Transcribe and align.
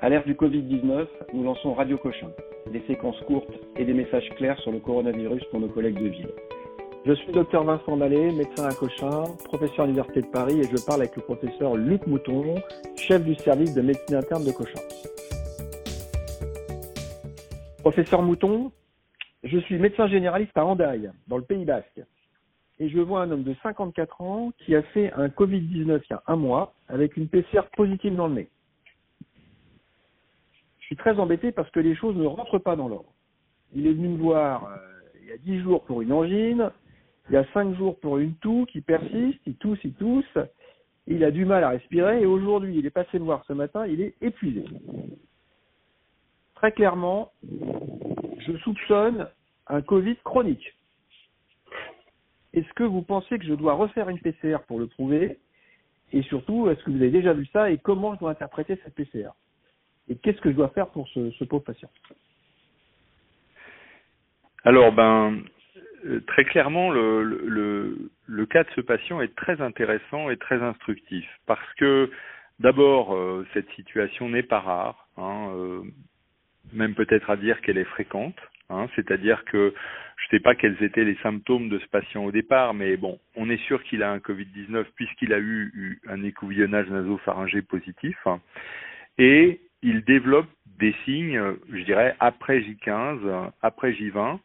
À 0.00 0.08
l'ère 0.08 0.24
du 0.24 0.34
Covid-19, 0.34 1.08
nous 1.34 1.42
lançons 1.42 1.74
Radio 1.74 1.98
Cochin, 1.98 2.30
des 2.72 2.80
séquences 2.86 3.20
courtes 3.26 3.52
et 3.76 3.84
des 3.84 3.94
messages 3.94 4.28
clairs 4.36 4.56
sur 4.60 4.70
le 4.70 4.78
coronavirus 4.78 5.42
pour 5.50 5.58
nos 5.58 5.66
collègues 5.66 5.98
de 5.98 6.08
ville. 6.08 6.28
Je 7.04 7.14
suis 7.14 7.32
docteur 7.32 7.64
Vincent 7.64 7.96
Dallet, 7.96 8.30
médecin 8.30 8.66
à 8.66 8.74
Cochin, 8.74 9.24
professeur 9.46 9.80
à 9.80 9.86
l'Université 9.86 10.22
de 10.22 10.28
Paris 10.28 10.60
et 10.60 10.62
je 10.62 10.86
parle 10.86 11.00
avec 11.00 11.16
le 11.16 11.22
professeur 11.22 11.74
Luc 11.74 12.06
Mouton, 12.06 12.54
chef 12.94 13.24
du 13.24 13.34
service 13.34 13.74
de 13.74 13.82
médecine 13.82 14.14
interne 14.14 14.44
de 14.44 14.52
Cochin. 14.52 14.80
Professeur 17.80 18.22
Mouton, 18.22 18.70
je 19.42 19.58
suis 19.58 19.78
médecin 19.78 20.06
généraliste 20.06 20.56
à 20.56 20.64
Andaille, 20.64 21.10
dans 21.26 21.38
le 21.38 21.44
Pays 21.44 21.64
Basque. 21.64 22.02
Et 22.78 22.88
je 22.88 23.00
vois 23.00 23.22
un 23.22 23.32
homme 23.32 23.42
de 23.42 23.56
54 23.64 24.20
ans 24.20 24.52
qui 24.58 24.76
a 24.76 24.82
fait 24.82 25.12
un 25.14 25.26
Covid-19 25.26 26.02
il 26.04 26.10
y 26.10 26.12
a 26.12 26.22
un 26.28 26.36
mois 26.36 26.72
avec 26.88 27.16
une 27.16 27.26
PCR 27.26 27.62
positive 27.76 28.14
dans 28.14 28.28
le 28.28 28.34
nez. 28.34 28.48
Je 30.88 30.94
suis 30.94 31.02
très 31.02 31.20
embêté 31.20 31.52
parce 31.52 31.70
que 31.70 31.80
les 31.80 31.94
choses 31.94 32.16
ne 32.16 32.24
rentrent 32.24 32.58
pas 32.58 32.74
dans 32.74 32.88
l'ordre. 32.88 33.12
Il 33.74 33.86
est 33.86 33.92
venu 33.92 34.08
me 34.08 34.16
voir 34.16 34.64
euh, 34.72 34.76
il 35.20 35.28
y 35.28 35.32
a 35.32 35.36
10 35.36 35.60
jours 35.60 35.84
pour 35.84 36.00
une 36.00 36.14
angine, 36.14 36.70
il 37.28 37.34
y 37.34 37.36
a 37.36 37.44
5 37.52 37.76
jours 37.76 38.00
pour 38.00 38.16
une 38.16 38.32
toux 38.36 38.64
qui 38.72 38.80
persiste, 38.80 39.38
il 39.44 39.56
tousse, 39.56 39.78
il 39.84 39.92
tousse, 39.92 40.38
il 41.06 41.24
a 41.24 41.30
du 41.30 41.44
mal 41.44 41.62
à 41.62 41.68
respirer 41.68 42.22
et 42.22 42.24
aujourd'hui 42.24 42.78
il 42.78 42.86
est 42.86 42.90
passé 42.90 43.18
me 43.18 43.24
voir 43.24 43.44
ce 43.44 43.52
matin, 43.52 43.86
il 43.86 44.00
est 44.00 44.14
épuisé. 44.22 44.64
Très 46.54 46.72
clairement, 46.72 47.32
je 47.42 48.56
soupçonne 48.64 49.28
un 49.66 49.82
Covid 49.82 50.16
chronique. 50.24 50.74
Est-ce 52.54 52.72
que 52.72 52.84
vous 52.84 53.02
pensez 53.02 53.38
que 53.38 53.44
je 53.44 53.52
dois 53.52 53.74
refaire 53.74 54.08
une 54.08 54.20
PCR 54.20 54.60
pour 54.66 54.78
le 54.78 54.86
prouver? 54.86 55.36
Et 56.14 56.22
surtout, 56.22 56.70
est-ce 56.70 56.82
que 56.82 56.90
vous 56.90 56.96
avez 56.96 57.10
déjà 57.10 57.34
vu 57.34 57.44
ça? 57.52 57.70
Et 57.70 57.76
comment 57.76 58.14
je 58.14 58.20
dois 58.20 58.30
interpréter 58.30 58.80
cette 58.82 58.94
PCR 58.94 59.32
Et 60.08 60.16
qu'est-ce 60.16 60.40
que 60.40 60.50
je 60.50 60.56
dois 60.56 60.68
faire 60.70 60.88
pour 60.88 61.08
ce, 61.08 61.44
pauvre 61.44 61.64
patient? 61.64 61.90
Alors, 64.64 64.92
ben, 64.92 65.38
euh, 66.06 66.20
très 66.26 66.44
clairement, 66.44 66.90
le, 66.90 67.22
le, 67.22 68.10
le, 68.26 68.46
cas 68.46 68.64
de 68.64 68.70
ce 68.74 68.80
patient 68.80 69.20
est 69.20 69.34
très 69.36 69.60
intéressant 69.60 70.30
et 70.30 70.36
très 70.36 70.62
instructif 70.62 71.26
parce 71.46 71.74
que 71.74 72.10
d'abord, 72.58 73.14
euh, 73.14 73.46
cette 73.54 73.70
situation 73.72 74.28
n'est 74.28 74.42
pas 74.42 74.60
rare, 74.60 75.08
hein, 75.16 75.50
euh, 75.54 75.82
même 76.72 76.94
peut-être 76.94 77.30
à 77.30 77.36
dire 77.36 77.60
qu'elle 77.60 77.78
est 77.78 77.84
fréquente. 77.84 78.36
Hein, 78.70 78.86
c'est-à-dire 78.96 79.44
que 79.46 79.72
je 80.16 80.24
ne 80.26 80.30
sais 80.30 80.42
pas 80.42 80.54
quels 80.54 80.82
étaient 80.82 81.04
les 81.04 81.16
symptômes 81.22 81.70
de 81.70 81.78
ce 81.78 81.86
patient 81.86 82.24
au 82.24 82.32
départ, 82.32 82.74
mais 82.74 82.98
bon, 82.98 83.18
on 83.34 83.48
est 83.48 83.62
sûr 83.64 83.82
qu'il 83.84 84.02
a 84.02 84.10
un 84.10 84.18
Covid-19 84.18 84.84
puisqu'il 84.94 85.32
a 85.32 85.38
eu, 85.38 85.70
eu 85.74 86.00
un 86.06 86.22
écouvillonnage 86.22 86.88
nasopharyngé 86.90 87.62
positif. 87.62 88.18
Et 89.16 89.60
il 89.82 90.04
développe 90.04 90.48
des 90.78 90.94
signes, 91.04 91.40
je 91.72 91.82
dirais, 91.82 92.14
après 92.20 92.60
J15, 92.60 93.50
après 93.62 93.92
J20. 93.92 94.38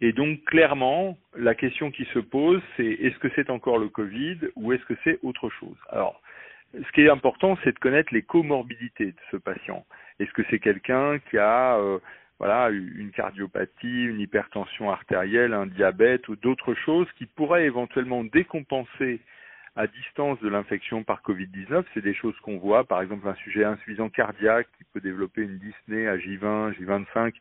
Et 0.00 0.12
donc, 0.12 0.42
clairement, 0.44 1.18
la 1.36 1.54
question 1.54 1.90
qui 1.90 2.04
se 2.14 2.18
pose, 2.18 2.62
c'est 2.76 2.86
est-ce 2.86 3.18
que 3.18 3.28
c'est 3.34 3.50
encore 3.50 3.78
le 3.78 3.88
Covid 3.88 4.38
ou 4.56 4.72
est-ce 4.72 4.84
que 4.84 4.94
c'est 5.04 5.18
autre 5.22 5.50
chose? 5.50 5.76
Alors, 5.90 6.20
ce 6.74 6.92
qui 6.92 7.02
est 7.02 7.10
important, 7.10 7.58
c'est 7.64 7.72
de 7.72 7.78
connaître 7.78 8.14
les 8.14 8.22
comorbidités 8.22 9.06
de 9.06 9.20
ce 9.30 9.36
patient. 9.36 9.84
Est-ce 10.20 10.32
que 10.32 10.42
c'est 10.50 10.60
quelqu'un 10.60 11.18
qui 11.30 11.38
a 11.38 11.78
euh, 11.78 11.98
voilà, 12.38 12.70
une 12.70 13.10
cardiopathie, 13.10 14.04
une 14.04 14.20
hypertension 14.20 14.90
artérielle, 14.90 15.52
un 15.52 15.66
diabète 15.66 16.28
ou 16.28 16.36
d'autres 16.36 16.74
choses 16.74 17.08
qui 17.16 17.26
pourraient 17.26 17.64
éventuellement 17.64 18.22
décompenser 18.22 19.20
à 19.78 19.86
distance 19.86 20.40
de 20.40 20.48
l'infection 20.48 21.04
par 21.04 21.22
Covid-19. 21.22 21.84
C'est 21.94 22.02
des 22.02 22.12
choses 22.12 22.34
qu'on 22.42 22.58
voit, 22.58 22.82
par 22.82 23.00
exemple 23.00 23.28
un 23.28 23.36
sujet 23.36 23.62
insuffisant 23.62 24.08
cardiaque 24.08 24.66
qui 24.76 24.82
peut 24.92 25.00
développer 25.00 25.42
une 25.42 25.56
dyspnée 25.58 26.08
à 26.08 26.16
J20, 26.16 26.74
J25. 26.74 27.32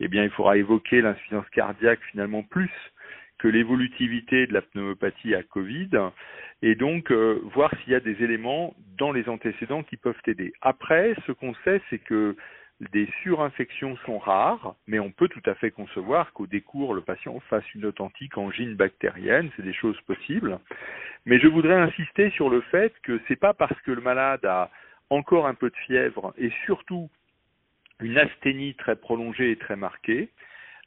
Eh 0.00 0.08
bien, 0.08 0.24
il 0.24 0.30
faudra 0.30 0.56
évoquer 0.56 1.00
l'insuffisance 1.00 1.48
cardiaque 1.50 2.00
finalement 2.10 2.42
plus 2.42 2.70
que 3.38 3.46
l'évolutivité 3.46 4.48
de 4.48 4.52
la 4.52 4.62
pneumopathie 4.62 5.36
à 5.36 5.44
Covid 5.44 5.90
et 6.62 6.74
donc 6.74 7.12
euh, 7.12 7.40
voir 7.54 7.70
s'il 7.78 7.92
y 7.92 7.96
a 7.96 8.00
des 8.00 8.20
éléments 8.24 8.74
dans 8.98 9.12
les 9.12 9.28
antécédents 9.28 9.84
qui 9.84 9.96
peuvent 9.96 10.20
aider. 10.26 10.52
Après, 10.62 11.14
ce 11.26 11.32
qu'on 11.32 11.54
sait, 11.64 11.80
c'est 11.88 11.98
que 11.98 12.34
des 12.92 13.08
surinfections 13.22 13.96
sont 14.04 14.18
rares, 14.18 14.74
mais 14.86 14.98
on 14.98 15.10
peut 15.10 15.28
tout 15.28 15.42
à 15.46 15.54
fait 15.54 15.70
concevoir 15.70 16.32
qu'au 16.32 16.46
décours, 16.46 16.94
le 16.94 17.00
patient 17.00 17.40
fasse 17.48 17.64
une 17.74 17.86
authentique 17.86 18.36
angine 18.36 18.74
bactérienne, 18.74 19.50
c'est 19.56 19.62
des 19.62 19.72
choses 19.72 20.00
possibles. 20.02 20.58
Mais 21.24 21.38
je 21.38 21.48
voudrais 21.48 21.74
insister 21.74 22.30
sur 22.30 22.50
le 22.50 22.60
fait 22.60 22.92
que 23.02 23.20
c'est 23.26 23.36
pas 23.36 23.54
parce 23.54 23.80
que 23.82 23.92
le 23.92 24.02
malade 24.02 24.44
a 24.44 24.70
encore 25.10 25.46
un 25.46 25.54
peu 25.54 25.70
de 25.70 25.76
fièvre 25.86 26.34
et 26.36 26.50
surtout 26.66 27.08
une 28.00 28.18
asthénie 28.18 28.74
très 28.74 28.96
prolongée 28.96 29.52
et 29.52 29.56
très 29.56 29.76
marquée, 29.76 30.28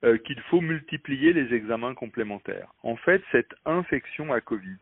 euh, 0.03 0.17
qu'il 0.17 0.39
faut 0.41 0.61
multiplier 0.61 1.33
les 1.33 1.53
examens 1.53 1.93
complémentaires. 1.93 2.73
En 2.83 2.95
fait, 2.95 3.21
cette 3.31 3.53
infection 3.65 4.31
à 4.31 4.41
Covid, 4.41 4.77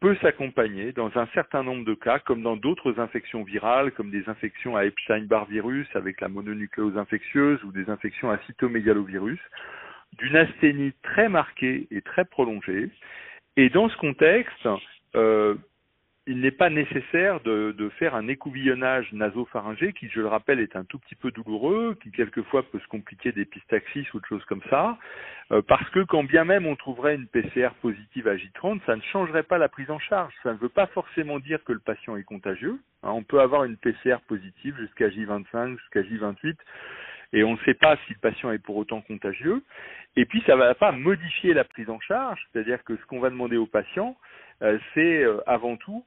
peut 0.00 0.16
s'accompagner 0.22 0.92
dans 0.92 1.10
un 1.16 1.26
certain 1.34 1.62
nombre 1.62 1.84
de 1.84 1.94
cas, 1.94 2.18
comme 2.20 2.42
dans 2.42 2.56
d'autres 2.56 3.00
infections 3.00 3.42
virales, 3.42 3.92
comme 3.92 4.10
des 4.10 4.28
infections 4.28 4.76
à 4.76 4.84
Epstein-Barr 4.84 5.46
virus 5.46 5.88
avec 5.94 6.20
la 6.20 6.28
mononucléose 6.28 6.96
infectieuse 6.96 7.62
ou 7.64 7.72
des 7.72 7.90
infections 7.90 8.30
à 8.30 8.38
cytomégalovirus, 8.46 9.40
d'une 10.18 10.36
asthénie 10.36 10.92
très 11.02 11.28
marquée 11.28 11.88
et 11.90 12.00
très 12.00 12.24
prolongée. 12.24 12.90
Et 13.56 13.70
dans 13.70 13.88
ce 13.88 13.96
contexte, 13.96 14.68
euh, 15.16 15.56
il 16.28 16.40
n'est 16.40 16.50
pas 16.50 16.68
nécessaire 16.68 17.40
de, 17.40 17.74
de, 17.76 17.88
faire 17.88 18.14
un 18.14 18.28
écouvillonnage 18.28 19.10
nasopharyngé 19.14 19.94
qui, 19.94 20.10
je 20.10 20.20
le 20.20 20.28
rappelle, 20.28 20.60
est 20.60 20.76
un 20.76 20.84
tout 20.84 20.98
petit 20.98 21.14
peu 21.14 21.30
douloureux, 21.30 21.96
qui 22.02 22.10
quelquefois 22.10 22.62
peut 22.70 22.78
se 22.78 22.86
compliquer 22.86 23.32
d'épistaxis 23.32 24.06
ou 24.12 24.20
de 24.20 24.26
choses 24.26 24.44
comme 24.44 24.60
ça, 24.68 24.98
euh, 25.52 25.62
parce 25.66 25.88
que 25.88 26.00
quand 26.04 26.24
bien 26.24 26.44
même 26.44 26.66
on 26.66 26.76
trouverait 26.76 27.14
une 27.14 27.26
PCR 27.26 27.70
positive 27.80 28.28
à 28.28 28.36
J30, 28.36 28.80
ça 28.84 28.94
ne 28.94 29.00
changerait 29.10 29.42
pas 29.42 29.56
la 29.56 29.70
prise 29.70 29.90
en 29.90 29.98
charge. 29.98 30.34
Ça 30.42 30.52
ne 30.52 30.58
veut 30.58 30.68
pas 30.68 30.86
forcément 30.88 31.38
dire 31.38 31.64
que 31.64 31.72
le 31.72 31.78
patient 31.78 32.14
est 32.18 32.24
contagieux. 32.24 32.78
Hein, 33.02 33.12
on 33.12 33.22
peut 33.22 33.40
avoir 33.40 33.64
une 33.64 33.78
PCR 33.78 34.18
positive 34.28 34.76
jusqu'à 34.78 35.08
J25, 35.08 35.78
jusqu'à 35.78 36.02
J28, 36.02 36.56
et 37.32 37.42
on 37.42 37.54
ne 37.54 37.58
sait 37.64 37.74
pas 37.74 37.96
si 38.06 38.12
le 38.12 38.18
patient 38.20 38.52
est 38.52 38.58
pour 38.58 38.76
autant 38.76 39.00
contagieux. 39.00 39.62
Et 40.16 40.26
puis 40.26 40.42
ça 40.46 40.56
ne 40.56 40.58
va 40.58 40.74
pas 40.74 40.92
modifier 40.92 41.54
la 41.54 41.64
prise 41.64 41.88
en 41.88 42.00
charge, 42.00 42.46
c'est-à-dire 42.52 42.84
que 42.84 42.96
ce 42.96 43.06
qu'on 43.06 43.20
va 43.20 43.30
demander 43.30 43.56
au 43.56 43.66
patient, 43.66 44.14
euh, 44.60 44.78
c'est 44.92 45.22
euh, 45.22 45.38
avant 45.46 45.78
tout 45.78 46.04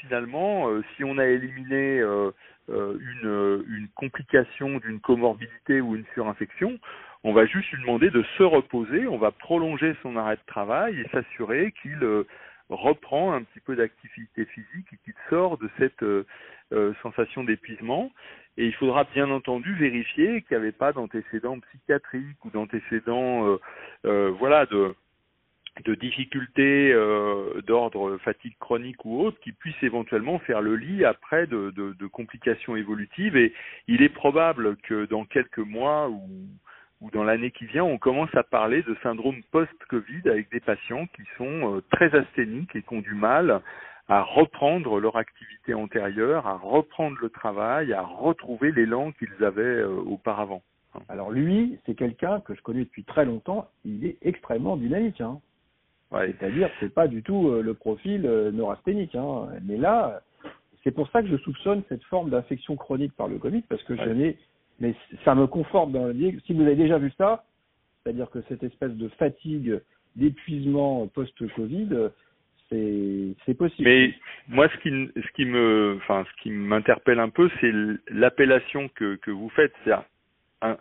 finalement, 0.00 0.68
euh, 0.68 0.82
si 0.96 1.04
on 1.04 1.18
a 1.18 1.26
éliminé 1.26 2.00
euh, 2.00 2.30
une, 2.68 3.64
une, 3.68 3.88
complication 3.94 4.78
d'une 4.78 5.00
comorbidité 5.00 5.80
ou 5.80 5.96
une 5.96 6.04
surinfection, 6.14 6.78
on 7.24 7.32
va 7.32 7.46
juste 7.46 7.70
lui 7.72 7.80
demander 7.82 8.10
de 8.10 8.24
se 8.38 8.42
reposer, 8.42 9.06
on 9.06 9.18
va 9.18 9.30
prolonger 9.30 9.94
son 10.02 10.16
arrêt 10.16 10.36
de 10.36 10.46
travail 10.46 11.00
et 11.00 11.08
s'assurer 11.08 11.72
qu'il 11.82 11.98
reprend 12.68 13.32
un 13.32 13.42
petit 13.42 13.60
peu 13.60 13.76
d'activité 13.76 14.44
physique 14.46 14.86
et 14.92 14.96
qu'il 15.04 15.14
sort 15.30 15.58
de 15.58 15.68
cette 15.78 16.04
sensation 17.02 17.44
d'épuisement. 17.44 18.12
Et 18.58 18.66
il 18.66 18.74
faudra 18.74 19.04
bien 19.04 19.30
entendu 19.30 19.74
vérifier 19.74 20.42
qu'il 20.42 20.56
n'y 20.56 20.62
avait 20.62 20.72
pas 20.72 20.92
d'antécédents 20.92 21.58
psychiatriques 21.58 22.44
ou 22.44 22.50
d'antécédents, 22.50 23.58
voilà, 24.04 24.66
de 24.66 24.94
de 25.84 25.94
difficultés 25.94 26.92
euh, 26.92 27.60
d'ordre 27.66 28.16
fatigue 28.18 28.56
chronique 28.58 29.04
ou 29.04 29.20
autre 29.20 29.38
qui 29.40 29.52
puissent 29.52 29.82
éventuellement 29.82 30.38
faire 30.40 30.60
le 30.60 30.76
lit 30.76 31.04
après 31.04 31.46
de, 31.46 31.70
de, 31.70 31.92
de, 31.92 32.06
complications 32.06 32.76
évolutives 32.76 33.36
et 33.36 33.52
il 33.86 34.02
est 34.02 34.08
probable 34.08 34.76
que 34.78 35.06
dans 35.06 35.24
quelques 35.24 35.58
mois 35.58 36.08
ou, 36.08 36.28
ou 37.00 37.10
dans 37.10 37.24
l'année 37.24 37.50
qui 37.50 37.66
vient 37.66 37.84
on 37.84 37.98
commence 37.98 38.34
à 38.34 38.42
parler 38.42 38.82
de 38.82 38.96
syndrome 39.02 39.42
post-Covid 39.50 40.22
avec 40.26 40.50
des 40.50 40.60
patients 40.60 41.06
qui 41.14 41.22
sont 41.36 41.76
euh, 41.76 41.82
très 41.90 42.14
asthéniques 42.14 42.74
et 42.74 42.82
qui 42.82 42.94
ont 42.94 43.02
du 43.02 43.14
mal 43.14 43.60
à 44.08 44.22
reprendre 44.22 45.00
leur 45.00 45.16
activité 45.16 45.74
antérieure, 45.74 46.46
à 46.46 46.56
reprendre 46.56 47.16
le 47.20 47.28
travail, 47.28 47.92
à 47.92 48.02
retrouver 48.02 48.70
l'élan 48.70 49.10
qu'ils 49.12 49.44
avaient 49.44 49.62
euh, 49.62 49.88
auparavant. 50.06 50.62
Alors 51.08 51.30
lui, 51.30 51.78
c'est 51.84 51.94
quelqu'un 51.94 52.40
que 52.40 52.54
je 52.54 52.62
connais 52.62 52.84
depuis 52.84 53.04
très 53.04 53.24
longtemps, 53.24 53.68
il 53.84 54.06
est 54.06 54.16
extrêmement 54.22 54.76
dynamique. 54.76 55.20
Hein. 55.20 55.40
Ouais. 56.12 56.34
C'est-à-dire, 56.38 56.70
c'est 56.80 56.92
pas 56.92 57.08
du 57.08 57.22
tout 57.22 57.48
euh, 57.48 57.62
le 57.62 57.74
profil 57.74 58.26
euh, 58.26 58.50
neurasthénique. 58.52 59.14
Hein. 59.14 59.48
Mais 59.64 59.76
là, 59.76 60.20
c'est 60.84 60.92
pour 60.92 61.08
ça 61.10 61.22
que 61.22 61.28
je 61.28 61.36
soupçonne 61.38 61.82
cette 61.88 62.04
forme 62.04 62.30
d'infection 62.30 62.76
chronique 62.76 63.12
par 63.14 63.28
le 63.28 63.38
Covid, 63.38 63.62
parce 63.68 63.82
que 63.84 63.94
ouais. 63.94 64.04
je 64.04 64.10
n'ai, 64.10 64.38
mais 64.78 64.94
ça 65.24 65.34
me 65.34 65.46
conforte 65.46 65.90
dans 65.90 66.08
l'idée. 66.08 66.38
Si 66.46 66.52
vous 66.52 66.62
avez 66.62 66.76
déjà 66.76 66.98
vu 66.98 67.12
ça, 67.18 67.44
c'est-à-dire 68.02 68.30
que 68.30 68.40
cette 68.48 68.62
espèce 68.62 68.92
de 68.92 69.08
fatigue, 69.08 69.80
d'épuisement 70.14 71.06
post-Covid, 71.08 72.10
c'est 72.70 73.54
possible. 73.54 73.88
Mais 73.88 74.14
moi, 74.48 74.68
ce 74.68 74.76
qui 74.78 74.90
ce 74.90 75.32
qui 75.34 75.44
me, 75.44 75.96
enfin, 75.98 76.24
ce 76.24 76.42
qui 76.42 76.50
m'interpelle 76.50 77.20
un 77.20 77.28
peu, 77.28 77.50
c'est 77.60 77.72
l'appellation 78.08 78.88
que 78.94 79.16
que 79.16 79.30
vous 79.30 79.48
faites. 79.50 79.72
C'est 79.84 79.92
un, 80.62 80.76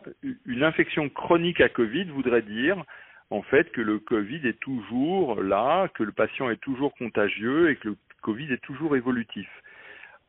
une 0.45 0.63
infection 0.63 1.09
chronique 1.09 1.61
à 1.61 1.69
Covid 1.69 2.05
voudrait 2.05 2.41
dire 2.41 2.83
en 3.29 3.41
fait 3.41 3.71
que 3.71 3.81
le 3.81 3.99
Covid 3.99 4.47
est 4.47 4.59
toujours 4.59 5.41
là, 5.41 5.87
que 5.89 6.03
le 6.03 6.11
patient 6.11 6.49
est 6.49 6.61
toujours 6.61 6.93
contagieux 6.95 7.69
et 7.69 7.75
que 7.75 7.89
le 7.89 7.97
Covid 8.21 8.51
est 8.53 8.61
toujours 8.61 8.95
évolutif. 8.95 9.47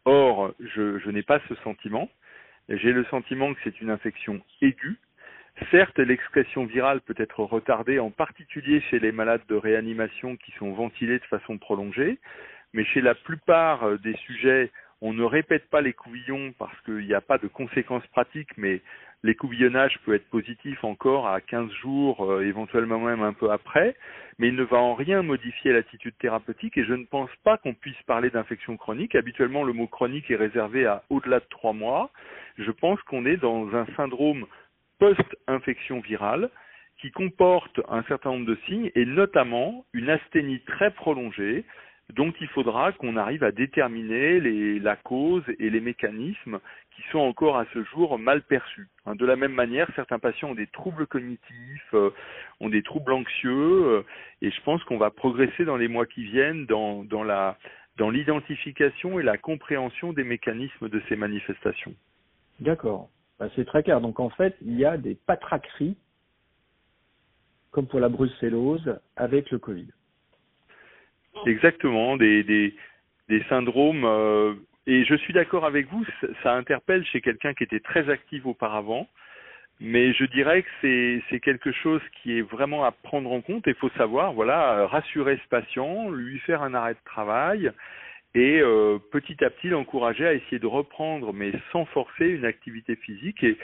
Or, 0.05 0.55
je, 0.61 1.11
n'ai 1.11 1.23
pas 1.23 1.41
ce 1.49 1.55
sentiment. 1.57 2.09
J'ai 2.69 2.93
le 2.93 3.05
sentiment 3.07 3.53
que 3.53 3.61
c'est 3.65 3.81
une 3.81 3.91
infection 3.91 4.41
aiguë. 4.63 4.99
Certes, 5.71 5.99
l'expression 5.99 6.67
virale 6.67 7.01
peut 7.01 7.15
être 7.17 7.41
retardée, 7.41 7.99
en 7.99 8.11
particulier 8.11 8.81
chez 8.83 8.99
les 8.99 9.13
malades 9.13 9.43
de 9.49 9.55
réanimation 9.55 10.37
qui 10.37 10.53
sont 10.59 10.73
ventilés 10.73 11.19
de 11.19 11.25
façon 11.25 11.57
prolongée, 11.57 12.19
mais 12.75 12.85
chez 12.85 13.01
la 13.01 13.15
plupart 13.15 13.99
des 14.01 14.15
sujets, 14.17 14.71
on 15.01 15.13
ne 15.13 15.25
répète 15.25 15.69
pas 15.71 15.81
les 15.81 15.93
couvillons 15.93 16.53
parce 16.59 16.79
qu'il 16.83 17.07
n'y 17.07 17.15
a 17.15 17.21
pas 17.21 17.39
de 17.39 17.49
conséquences 17.49 18.07
pratiques, 18.09 18.57
mais 18.57 18.81
l'écouvillonnage 19.23 19.99
peut 20.05 20.15
être 20.15 20.29
positif 20.29 20.83
encore 20.85 21.29
à 21.29 21.41
15 21.41 21.71
jours, 21.73 22.25
euh, 22.25 22.45
éventuellement 22.45 22.99
même 22.99 23.23
un 23.23 23.33
peu 23.33 23.51
après, 23.51 23.97
mais 24.39 24.49
il 24.49 24.55
ne 24.55 24.63
va 24.63 24.79
en 24.79 24.95
rien 24.95 25.23
modifier 25.23 25.73
l'attitude 25.73 26.17
thérapeutique 26.19 26.77
et 26.79 26.85
je 26.85 26.95
ne 26.95 27.05
pense 27.05 27.31
pas 27.43 27.57
qu'on 27.59 27.75
puisse 27.75 28.01
parler 28.07 28.31
d'infection 28.31 28.77
chronique. 28.77 29.15
Habituellement, 29.15 29.65
le 29.65 29.73
mot 29.73 29.87
chronique 29.87 30.31
est 30.31 30.37
réservé 30.37 30.87
à 30.87 31.03
au-delà 31.11 31.41
de 31.41 31.47
trois 31.51 31.73
mois. 31.73 32.11
Je 32.59 32.71
pense 32.71 33.01
qu'on 33.03 33.27
est 33.27 33.37
dans 33.37 33.75
un 33.75 33.87
syndrome 33.97 34.47
post-infection 34.99 36.01
virale 36.01 36.51
qui 37.01 37.11
comporte 37.11 37.81
un 37.89 38.03
certain 38.05 38.31
nombre 38.31 38.47
de 38.47 38.59
signes 38.67 38.91
et 38.95 39.05
notamment 39.05 39.85
une 39.93 40.09
asthénie 40.09 40.61
très 40.61 40.91
prolongée 40.93 41.65
dont 42.15 42.33
il 42.41 42.47
faudra 42.49 42.93
qu'on 42.93 43.17
arrive 43.17 43.43
à 43.43 43.53
déterminer 43.53 44.41
les, 44.41 44.79
la 44.79 44.97
cause 44.97 45.43
et 45.59 45.71
les 45.71 45.81
mécanismes 45.81 46.61
qui 46.95 47.03
sont 47.11 47.19
encore 47.19 47.59
à 47.59 47.67
ce 47.75 47.83
jour 47.85 48.19
mal 48.19 48.43
perçus. 48.43 48.89
Hein, 49.05 49.17
de 49.17 49.27
la 49.27 49.37
même 49.37 49.53
manière, 49.53 49.89
certains 49.97 50.19
patients 50.19 50.51
ont 50.51 50.55
des 50.55 50.69
troubles 50.69 51.07
cognitifs, 51.07 51.95
euh, 51.95 52.11
ont 52.61 52.69
des 52.69 52.83
troubles 52.83 53.13
anxieux, 53.13 53.87
euh, 53.87 54.05
et 54.41 54.51
je 54.51 54.63
pense 54.63 54.83
qu'on 54.85 54.99
va 54.99 55.11
progresser 55.11 55.65
dans 55.65 55.77
les 55.77 55.89
mois 55.89 56.07
qui 56.07 56.25
viennent 56.25 56.65
dans 56.67 57.05
l'identification 58.11 59.19
et 59.21 59.23
la 59.23 59.37
compréhension 59.37 60.13
des 60.13 60.25
mécanismes 60.25 60.89
de 60.89 61.03
ces 61.09 61.17
manifestations. 61.17 61.95
D'accord. 62.61 63.11
Bah, 63.39 63.49
c'est 63.55 63.67
très 63.67 63.83
clair. 63.83 64.01
Donc 64.01 64.21
en 64.21 64.31
fait, 64.31 64.57
il 64.63 64.79
y 64.79 64.85
a 64.85 64.97
des 64.97 65.15
patraqueries, 65.15 65.97
comme 67.71 67.87
pour 67.87 68.01
la 68.01 68.09
brucellose, 68.09 68.99
avec 69.17 69.51
le 69.51 69.59
Covid. 69.59 69.89
Exactement, 71.45 72.17
des, 72.17 72.43
des, 72.43 72.75
des 73.29 73.43
syndromes. 73.49 74.05
Euh, 74.05 74.55
et 74.87 75.05
je 75.05 75.15
suis 75.15 75.33
d'accord 75.33 75.65
avec 75.65 75.89
vous, 75.91 76.05
ça, 76.43 76.55
interpelle 76.55 77.05
chez 77.05 77.21
quelqu'un 77.21 77.55
qui 77.55 77.65
était 77.65 77.81
très 77.81 78.09
actif 78.09 78.47
auparavant, 78.47 79.09
mais 79.81 80.13
je 80.13 80.25
dirais 80.25 80.63
que 80.63 81.21
c'est 81.29 81.41
quelque 81.41 81.73
chose 81.73 82.01
qui 82.23 82.39
est 82.39 82.43
vraiment 82.43 82.85
à 82.85 82.93
prendre 82.93 83.31
en 83.33 83.41
compte. 83.41 83.65
Il 83.67 83.75
faut 83.75 83.91
savoir, 83.91 84.33
voilà, 84.33 84.87
rassurer 84.87 85.39
ce 85.43 85.49
patient, 85.49 86.11
lui 86.11 86.39
faire 86.41 86.63
un 86.63 86.73
arrêt 86.75 86.95
de 86.95 87.05
travail 87.05 87.73
et 88.37 88.61
euh, 88.61 88.99
petit 89.11 89.43
à 89.43 89.49
petit 89.49 89.71
l'encourager 89.71 90.27
à 90.27 90.35
essayer 90.35 90.59
de 90.59 90.67
reprendre, 90.67 91.33
mais 91.33 91.53
sans 91.73 91.87
forcer, 91.87 92.27
une 92.29 92.45
activité 92.45 92.95
physique. 92.95 93.43
Et 93.43 93.57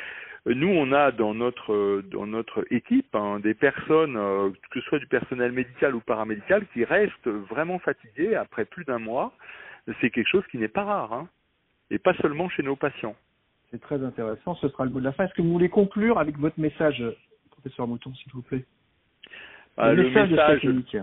nous, 0.46 0.68
on 0.68 0.92
a 0.92 1.12
dans 1.12 1.34
notre 1.34 2.02
dans 2.10 2.26
notre 2.26 2.64
équipe 2.70 3.14
hein, 3.14 3.38
des 3.38 3.52
personnes, 3.52 4.16
euh, 4.16 4.48
que 4.70 4.80
ce 4.80 4.86
soit 4.86 4.98
du 4.98 5.06
personnel 5.06 5.52
médical 5.52 5.94
ou 5.94 6.00
paramédical, 6.00 6.64
qui 6.72 6.84
restent 6.84 7.28
vraiment 7.28 7.78
fatigués 7.80 8.34
après 8.34 8.64
plus 8.64 8.84
d'un 8.84 8.98
mois. 8.98 9.34
C'est 10.00 10.08
quelque 10.08 10.28
chose 10.28 10.44
qui 10.50 10.56
n'est 10.56 10.68
pas 10.68 10.84
rare, 10.84 11.12
hein, 11.12 11.28
et 11.90 11.98
pas 11.98 12.14
seulement 12.14 12.48
chez 12.48 12.62
nos 12.62 12.76
patients. 12.76 13.16
C'est 13.70 13.80
très 13.80 14.02
intéressant. 14.02 14.54
Ce 14.54 14.68
sera 14.70 14.86
le 14.86 14.90
mot 14.90 15.00
de 15.00 15.04
la 15.04 15.12
fin. 15.12 15.24
Est-ce 15.24 15.34
que 15.34 15.42
vous 15.42 15.52
voulez 15.52 15.68
conclure 15.68 16.18
avec 16.18 16.38
votre 16.38 16.58
message, 16.58 17.04
professeur 17.50 17.86
Mouton, 17.86 18.14
s'il 18.14 18.32
vous 18.32 18.42
plaît? 18.42 18.64
Ah, 19.76 19.92
le, 19.92 20.04
message, 20.04 20.30
de 20.30 20.36
ce 20.60 20.98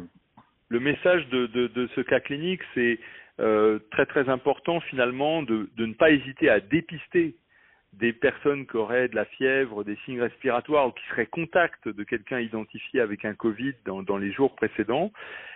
Le 0.70 0.80
message 0.80 1.28
de, 1.30 1.48
de, 1.48 1.68
de 1.68 1.88
ce 1.96 2.02
cas 2.02 2.20
clinique, 2.20 2.62
c'est 2.74 3.00
euh, 3.40 3.80
très 3.92 4.06
très 4.06 4.30
important 4.30 4.80
finalement 4.82 5.44
de, 5.44 5.70
ne 5.78 5.94
pas 5.94 6.12
hésiter 6.12 6.50
à 6.50 6.60
dépister 6.60 7.36
des 7.94 8.14
personnes 8.14 8.68
qui 8.68 8.78
auraient 8.78 9.08
de 9.08 9.16
la 9.16 9.26
fièvre, 9.26 9.84
des 9.84 9.98
signes 10.06 10.22
respiratoires 10.22 10.88
ou 10.88 10.92
qui 10.92 11.06
seraient 11.10 11.26
contact 11.26 11.88
de 11.88 12.04
quelqu'un 12.04 12.40
identifié 12.40 13.02
avec 13.02 13.26
un 13.26 13.34
Covid 13.34 13.74
dans, 13.86 14.18
les 14.18 14.32
jours 14.32 14.56
précédents, 14.56 15.12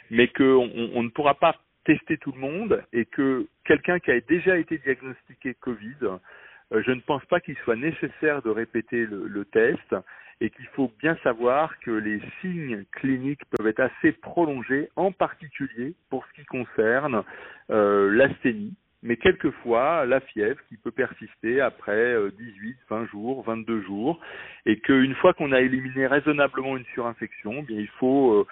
mais 0.09 0.27
qu'on 0.29 0.69
on 0.93 1.03
ne 1.03 1.09
pourra 1.09 1.35
pas 1.35 1.55
tester 1.85 2.17
tout 2.17 2.31
le 2.31 2.39
monde 2.39 2.83
et 2.93 3.05
que 3.05 3.47
quelqu'un 3.65 3.99
qui 3.99 4.11
a 4.11 4.19
déjà 4.21 4.57
été 4.57 4.77
diagnostiqué 4.79 5.53
Covid, 5.59 5.97
euh, 6.03 6.81
je 6.85 6.91
ne 6.91 7.01
pense 7.01 7.23
pas 7.25 7.39
qu'il 7.39 7.57
soit 7.57 7.75
nécessaire 7.75 8.41
de 8.41 8.49
répéter 8.49 9.05
le 9.05 9.45
test 9.45 9.95
et 10.43 10.49
qu'il 10.49 10.65
faut 10.75 10.91
bien 10.99 11.17
savoir 11.23 11.79
que 11.79 11.91
les 11.91 12.21
signes 12.41 12.83
cliniques 12.91 13.39
peuvent 13.49 13.65
être 13.65 13.79
assez 13.79 14.11
prolongés, 14.11 14.89
en 14.97 15.13
particulier 15.13 15.95
pour 16.09 16.25
ce 16.27 16.41
qui 16.41 16.45
concerne 16.45 17.23
euh, 17.71 18.11
l'asthénie, 18.11 18.75
mais 19.03 19.15
quelquefois 19.15 20.05
la 20.05 20.19
fièvre 20.19 20.59
qui 20.67 20.75
peut 20.75 20.91
persister 20.91 21.61
après 21.61 22.17
18, 22.37 22.71
euh, 22.71 22.73
20 22.89 23.05
jours, 23.05 23.43
22 23.43 23.83
jours, 23.83 24.19
et 24.65 24.77
qu'une 24.79 25.15
fois 25.15 25.33
qu'on 25.33 25.53
a 25.53 25.61
éliminé 25.61 26.07
raisonnablement 26.07 26.75
une 26.75 26.85
surinfection, 26.93 27.59
eh 27.59 27.61
bien 27.61 27.79
il 27.79 27.89
faut 27.99 28.33
euh, 28.33 28.47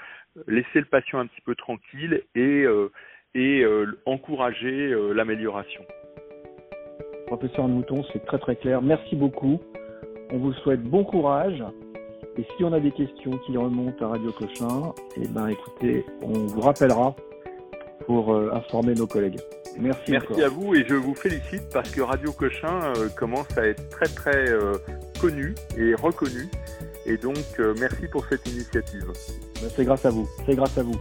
laisser 0.48 0.80
le 0.80 0.86
patient 0.86 1.20
un 1.20 1.28
petit 1.28 1.42
peu 1.42 1.56
tranquille 1.56 2.24
et, 2.36 2.64
euh, 2.64 2.90
encourager 4.06 4.96
l'amélioration. 5.14 5.86
Professeur 7.28 7.68
Mouton, 7.68 8.06
c'est 8.14 8.26
très 8.26 8.40
très 8.40 8.56
clair. 8.56 8.82
Merci 8.82 9.18
beaucoup. 9.18 9.62
On 10.32 10.38
vous 10.38 10.54
souhaite 10.54 10.84
bon 10.84 11.04
courage. 11.04 11.64
Et 12.38 12.46
si 12.56 12.64
on 12.64 12.72
a 12.72 12.80
des 12.80 12.92
questions 12.92 13.32
qui 13.46 13.58
remontent 13.58 14.06
à 14.06 14.10
Radio 14.10 14.32
Cochin, 14.32 14.94
eh 15.18 15.28
ben 15.28 15.48
écoutez, 15.48 16.06
on 16.22 16.48
vous 16.48 16.62
rappellera 16.62 17.14
pour 18.06 18.34
informer 18.54 18.94
nos 18.94 19.08
collègues. 19.08 19.40
Merci. 19.78 20.12
Merci 20.12 20.42
à 20.42 20.50
vous 20.50 20.76
et 20.76 20.86
je 20.88 20.96
vous 20.96 21.16
félicite 21.16 21.64
parce 21.74 21.90
que 21.92 22.02
Radio 22.02 22.32
Cochin 22.32 22.94
euh, 22.98 23.10
commence 23.10 23.58
à 23.58 23.68
être 23.68 23.88
très 23.90 24.08
très 24.08 24.50
euh, 24.50 24.74
connu 25.20 25.56
et 25.78 25.94
reconnu. 25.96 26.50
Et 27.06 27.18
donc, 27.18 27.38
euh, 27.60 27.74
merci 27.80 28.08
pour 28.12 28.26
cette 28.26 28.48
initiative. 28.48 29.06
Ben, 29.62 29.70
c'est 29.76 29.86
grâce 29.86 30.06
à 30.06 30.10
vous. 30.10 30.28
C'est 30.46 30.56
grâce 30.56 30.78
à 30.78 30.84
vous. 30.84 31.00